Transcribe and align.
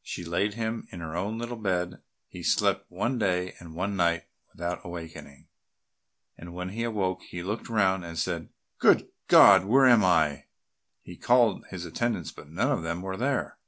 She 0.00 0.24
laid 0.24 0.54
him 0.54 0.88
in 0.90 1.00
her 1.00 1.14
own 1.14 1.36
little 1.36 1.58
bed, 1.58 1.88
and 1.92 2.02
he 2.26 2.42
slept 2.42 2.90
one 2.90 3.18
day 3.18 3.56
and 3.60 3.74
one 3.74 3.94
night 3.94 4.24
without 4.50 4.80
awakening, 4.86 5.48
and 6.34 6.54
when 6.54 6.70
he 6.70 6.82
awoke 6.82 7.20
he 7.24 7.42
looked 7.42 7.68
round 7.68 8.02
and 8.02 8.18
said, 8.18 8.48
"Good 8.78 9.10
God! 9.28 9.66
where 9.66 9.84
am 9.84 10.02
I?" 10.02 10.46
He 11.02 11.18
called 11.18 11.66
his 11.66 11.84
attendants, 11.84 12.30
but 12.32 12.48
none 12.48 12.72
of 12.72 12.82
them 12.82 13.02
were 13.02 13.18
there. 13.18 13.58